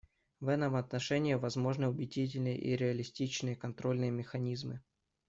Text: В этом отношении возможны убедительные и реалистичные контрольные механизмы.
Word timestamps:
В 0.39 0.47
этом 0.47 0.75
отношении 0.77 1.35
возможны 1.35 1.87
убедительные 1.87 2.57
и 2.59 2.75
реалистичные 2.75 3.55
контрольные 3.55 4.09
механизмы. 4.09 4.81